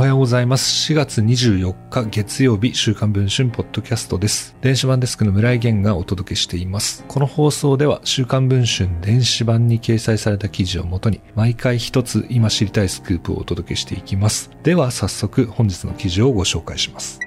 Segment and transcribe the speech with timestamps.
[0.00, 0.90] おはようございます。
[0.90, 4.56] 4月24日月曜日、週刊文春ポッドキャストです。
[4.62, 7.04] 電子版デスクの村井源がお届けしています。
[7.06, 14.50] この放送では、週刊文春電子版に掲載された記事をもとに、毎回一つ今知りたいスクープをお届けしていきます。
[14.62, 17.20] では早速、本日の記事をご紹介します。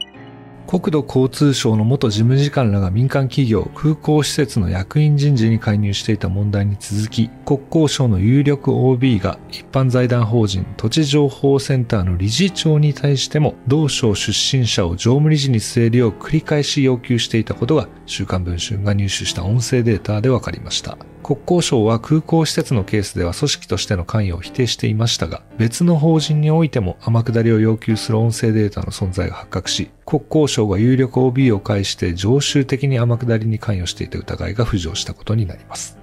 [0.73, 20.97] 国土交通省の元事務次官らが民間企業空港施設の役員人事に介入していた問題に続き、国交省の有力 OB が一般財団法人土地情報センターの理事長に対しても同省出身者を常務理事に据えるよう繰り返し要求していたことが週刊文春が入手した音声データで分かりました。
[21.23, 35.97] 国交省は空港施設のケースでは組織としての関与を否定していましたが、別の法人においても天下りを要求する音声データの存在が発覚し、国交省が有力 OB を介して常習的に天下りに関与していた疑いが浮上したことになります。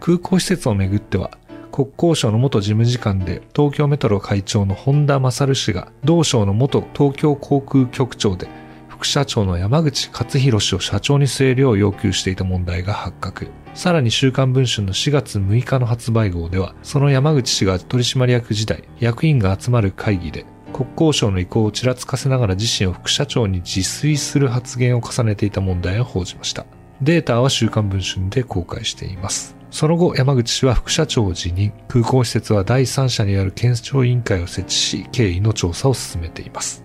[0.00, 1.30] 空港施設をめぐっては、
[1.72, 8.48] 国交省の元事務次官で東京メトロ会長の本田勝氏が同省の元東京航空局長で
[8.86, 13.48] 副社長の山口勝弘氏を社長に据えるよう要求していた問題が発覚。
[13.74, 26.66] さらに週刊文春の4月6日の発売号では、その山口氏が取締役時代、役員が集まる会議で、国交省の意向をちらつかせながら自身を副社長に自炊する発言を重ねていた問題を報じました。
[27.00, 29.56] データは週刊文春で公開しています。
[29.70, 36.84] その後、山口氏は副社長を辞任、空港施設は第三者による検証委員会を設置し、経緯の調査を進めています。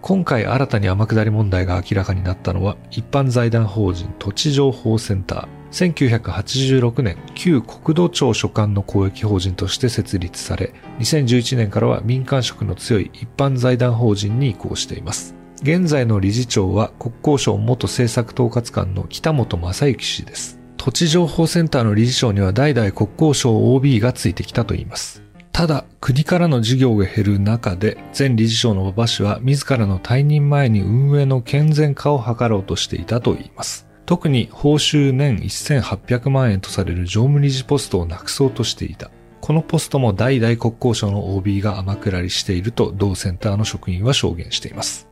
[0.00, 15.34] 今回新たに天下り問題が明らかになったのは、一般財団法人土地情報センター、1986年、旧国土庁所管の公益法人として設立され、2011年からは民間色の強い一般財団法人に移行しています。
[15.62, 20.58] 現在の理事長は国交省元政策統括官の北本正幸氏です。
[20.76, 25.22] 土地情報センターの理事長には代々国交省 OB がついてきたといいます。
[25.52, 33.89] ただ、国からの事業が減る中で、前理事長の馬場氏は自らの退任前に運営の健全化を図ろうとしていたといいます。
[34.06, 39.10] 特に報酬年1800万円とされる常務理事ポストをなくそうとしていた。
[39.40, 45.08] このポストも代々国交省の OB が天下りしていると同センターの職員は証言しています。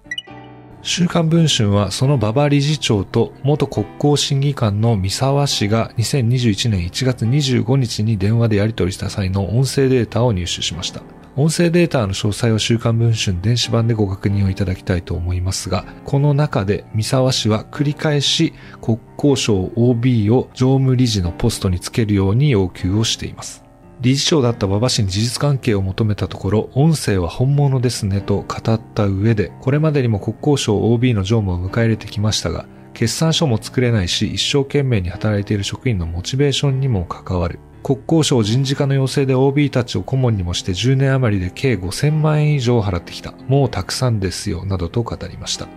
[0.82, 11.03] 週刊文春はその馬場理事長と元国交審議官の三沢氏が2021年1月25日に電話でやり取りした際の音声データを入手しました。
[11.37, 23.65] 音声データの詳細を週刊文春電子版でご確認をいただきたいと思いますが、この中で三沢氏は繰り返し国交省 OB を常務理事のポストにつけるように要求をしています。
[24.00, 37.59] 理事長だった馬場氏に事実関係を求めたところ、音声は本物ですねと語った上で、これまでにも国交省 OB の常務を迎え入れてきましたが、決算書も作れないし、一生懸命に働いている職員のモチベーションにも関わる。
[37.83, 43.33] 国交省人事課の要請で OB たちを顧問にもして10年余りで計5000万円以上払ってきた。
[43.47, 45.69] もうたくさんですよ、などと語りました。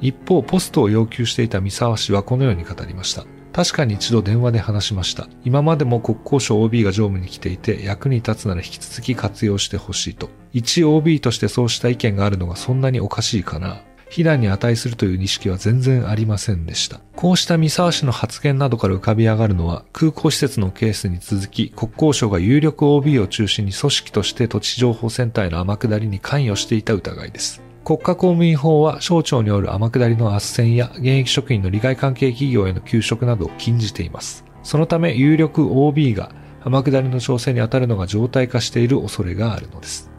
[0.00, 3.24] 一方、ポストを要求していた三沢氏はこのように語りました。
[3.52, 5.28] 確かに一度電話で話しました。
[5.44, 10.30] 今までも国交省 OB が常務に来ていて、役に立つなら引き続き活用してほしいと。
[10.52, 13.82] 一 OB としてそうした意見があるのがそんなにおかしいかな。
[14.12, 17.00] 非難に値するという認識は全然ありませんでした。
[17.16, 27.62] こうした三沢氏の発言などから浮かび上がるのは、空港施設のケースに続き、国交省が有力 OB を中心に組織として土地情報センターへの天下りに関与していた疑いです。
[27.86, 34.44] 国家公務員法は省庁による天下りの斡旋や現役職員の利害関係企業への給食などを禁じています。
[34.62, 36.34] そのため有力 OB が
[36.64, 40.11] 天下りの調整に当たるのが常態化している恐れがあるのです。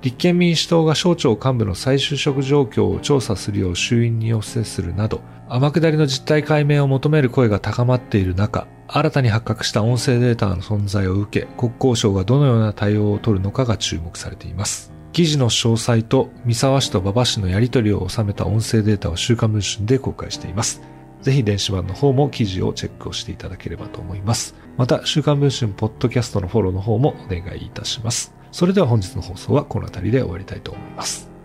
[0.00, 14.92] 立憲民主党が省庁幹部の再就職状況を調査するよう衆院に要請するなど、天下りの実態解明を求める声が高まっている中、新たに発覚した音声データの存在を受け、国交省がどのような対応を取るのかが注目されています。
[15.12, 20.80] 記事の詳細と三沢氏と馬場氏のやり取りを収めた音声データを週刊文春で公開しています。
[21.22, 24.54] ぜひ電子版の方も記事をチェックをしていただければと思います。
[24.76, 28.34] また、週刊文春ポッドキャストのフォローの方もお願いいたします。
[28.52, 31.37] それでは本日の放送はこの辺りで終わりたいと思います。